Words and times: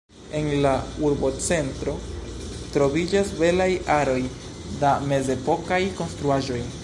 En 0.37 0.47
la 0.65 0.69
urbocentro 1.09 1.93
troviĝas 2.77 3.29
belaj 3.43 3.69
aroj 3.99 4.19
da 4.81 4.97
mezepokaj 5.13 5.83
konstruaĵoj. 6.01 6.63